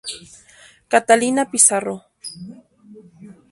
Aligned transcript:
Catalina 0.93 1.43
Pizarro. 1.51 1.95